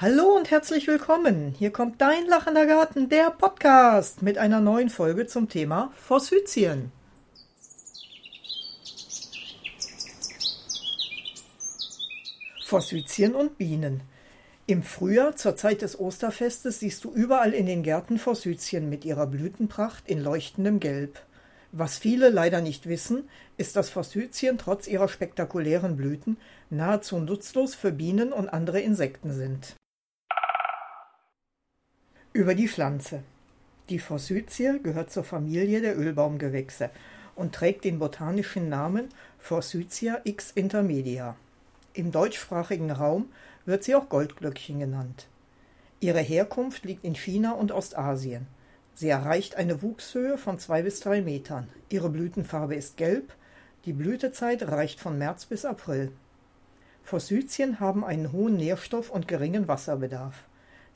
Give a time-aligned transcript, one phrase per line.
[0.00, 1.56] Hallo und herzlich willkommen.
[1.58, 6.92] Hier kommt dein lachender Garten, der Podcast mit einer neuen Folge zum Thema Forsythien.
[12.64, 14.02] Forsythien und Bienen.
[14.68, 19.26] Im Frühjahr, zur Zeit des Osterfestes, siehst du überall in den Gärten Forsythien mit ihrer
[19.26, 21.18] Blütenpracht in leuchtendem Gelb.
[21.72, 26.36] Was viele leider nicht wissen, ist, dass Forsythien trotz ihrer spektakulären Blüten
[26.70, 29.74] nahezu nutzlos für Bienen und andere Insekten sind.
[32.34, 33.22] Über die Pflanze.
[33.88, 36.90] Die Forsythie gehört zur Familie der Ölbaumgewächse
[37.34, 41.36] und trägt den botanischen Namen Forsythia x intermedia.
[41.94, 43.30] Im deutschsprachigen Raum
[43.64, 45.26] wird sie auch Goldglöckchen genannt.
[46.00, 48.46] Ihre Herkunft liegt in China und Ostasien.
[48.94, 51.68] Sie erreicht eine Wuchshöhe von zwei bis drei Metern.
[51.88, 53.32] Ihre Blütenfarbe ist gelb.
[53.86, 56.12] Die Blütezeit reicht von März bis April.
[57.04, 60.44] Forsythien haben einen hohen Nährstoff- und geringen Wasserbedarf.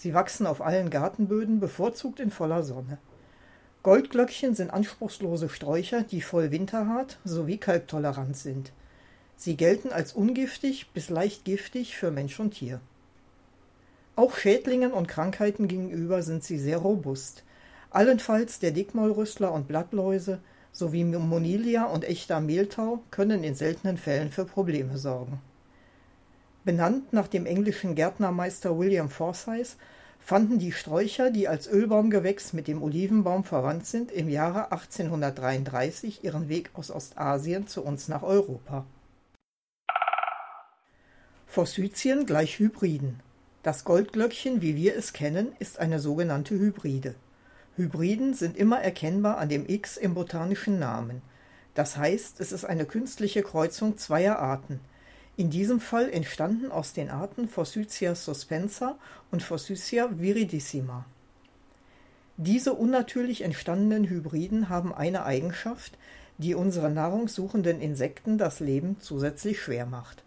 [0.00, 2.96] Sie wachsen auf allen Gartenböden, bevorzugt in voller Sonne.
[3.82, 8.72] Goldglöckchen sind anspruchslose Sträucher, die voll winterhart sowie kalktolerant sind.
[9.36, 12.80] Sie gelten als ungiftig bis leicht giftig für Mensch und Tier.
[14.16, 17.44] Auch Schädlingen und Krankheiten gegenüber sind sie sehr robust.
[17.90, 20.38] Allenfalls der Dickmaulrüstler und Blattläuse
[20.72, 25.42] sowie Monilia und echter Mehltau können in seltenen Fällen für Probleme sorgen.
[26.64, 29.76] Benannt nach dem englischen Gärtnermeister William Forsyth
[30.18, 36.48] fanden die Sträucher, die als Ölbaumgewächs mit dem Olivenbaum verwandt sind, im Jahre 1833 ihren
[36.48, 38.84] Weg aus Ostasien zu uns nach Europa.
[41.46, 43.20] Forsythien gleich Hybriden.
[43.62, 47.14] Das Goldglöckchen, wie wir es kennen, ist eine sogenannte Hybride.
[47.76, 51.22] Hybriden sind immer erkennbar an dem X im botanischen Namen.
[51.74, 54.80] Das heißt, es ist eine künstliche Kreuzung zweier Arten,
[55.40, 58.98] in diesem Fall entstanden aus den Arten Forsythia suspensa
[59.30, 61.06] und Forsythia viridissima.
[62.36, 65.96] Diese unnatürlich entstandenen Hybriden haben eine Eigenschaft,
[66.36, 70.24] die unseren nahrungssuchenden Insekten das Leben zusätzlich schwer macht.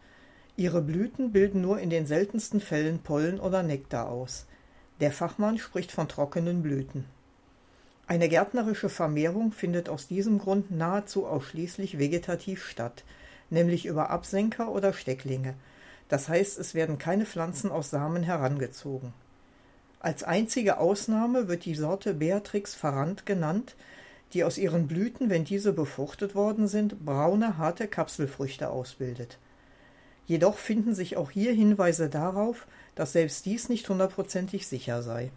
[0.57, 4.47] Ihre Blüten bilden nur in den seltensten Fällen Pollen oder Nektar aus.
[4.99, 7.05] Der Fachmann spricht von trockenen Blüten.
[8.07, 13.03] Eine gärtnerische Vermehrung findet aus diesem Grund nahezu ausschließlich vegetativ statt–
[13.53, 15.53] nämlich über Absenker oder Stecklinge.
[16.09, 19.13] Das heißt, es werden keine Pflanzen aus Samen herangezogen.
[19.99, 23.75] Als einzige Ausnahme wird die Sorte Beatrix farrant genannt,
[24.33, 29.37] die aus ihren Blüten, wenn diese befruchtet worden sind, braune, harte Kapselfrüchte ausbildet.
[30.25, 35.31] Jedoch finden sich auch hier Hinweise darauf, dass selbst dies nicht hundertprozentig sicher sei.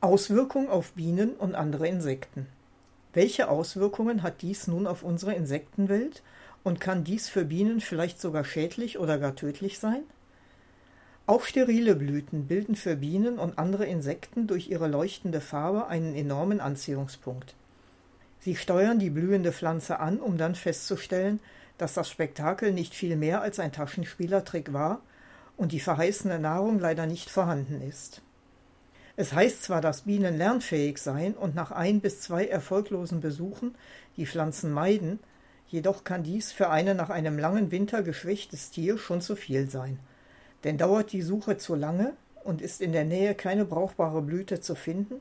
[0.00, 2.46] Auswirkung auf Bienen und andere Insekten.
[3.14, 6.22] Welche Auswirkungen hat dies nun auf unsere Insektenwelt
[6.62, 10.02] und kann dies für Bienen vielleicht sogar schädlich oder gar tödlich sein?
[11.26, 16.60] Auch sterile Blüten bilden für Bienen und andere Insekten durch ihre leuchtende Farbe einen enormen
[16.60, 17.54] Anziehungspunkt.
[18.40, 21.40] Sie steuern die blühende Pflanze an, um dann festzustellen,
[21.76, 25.00] dass das Spektakel nicht viel mehr als ein Taschenspielertrick war
[25.56, 28.22] und die verheißene Nahrung leider nicht vorhanden ist.
[29.20, 33.74] Es heißt zwar, dass Bienen lernfähig seien und nach ein bis zwei erfolglosen Besuchen
[34.16, 35.18] die Pflanzen meiden,
[35.66, 39.98] jedoch kann dies für ein nach einem langen Winter geschwächtes Tier schon zu viel sein.
[40.62, 42.12] Denn dauert die Suche zu lange
[42.44, 45.16] und ist in der Nähe keine brauchbare Blüte zu finden,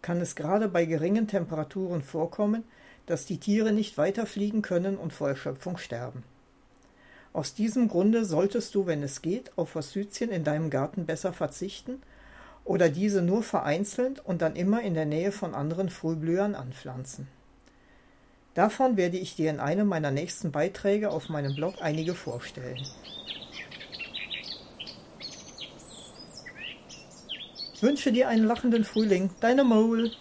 [0.00, 2.64] kann es gerade bei geringen Temperaturen vorkommen,
[3.04, 6.22] dass die Tiere nicht weiterfliegen können und vor Erschöpfung sterben.
[7.34, 12.00] Aus diesem Grunde solltest du, wenn es geht, auf Forsythien in deinem Garten besser verzichten
[12.64, 17.28] oder diese nur vereinzelt und dann immer in der Nähe von anderen Frühblühern anpflanzen.
[18.54, 22.86] Davon werde ich dir in einem meiner nächsten Beiträge auf meinem Blog einige vorstellen.
[27.80, 30.12] Wünsche dir einen lachenden Frühling, deine Mole.